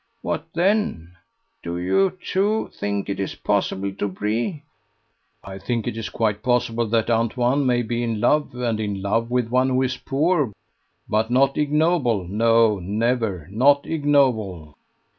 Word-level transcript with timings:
"What 0.23 0.47
then! 0.55 1.15
Do 1.61 1.77
you, 1.77 2.17
too, 2.25 2.71
think 2.73 3.07
it 3.07 3.19
is 3.19 3.35
possible, 3.35 3.91
Dobree?" 3.91 4.63
"I 5.43 5.59
think 5.59 5.85
it 5.85 5.95
is 5.95 6.09
quite 6.09 6.41
possible 6.41 6.87
that 6.87 7.11
Antoine 7.11 7.67
may 7.67 7.83
be 7.83 8.01
in 8.01 8.19
love, 8.19 8.55
and 8.55 8.79
in 8.79 8.99
love 9.03 9.29
with 9.29 9.49
one 9.49 9.69
who 9.69 9.83
is 9.83 9.97
poor, 9.97 10.53
but 11.07 11.29
not 11.29 11.55
ignoble 11.55 12.27
no, 12.27 12.79
never 12.79 13.47
not 13.51 13.85
ignoble." 13.85 14.75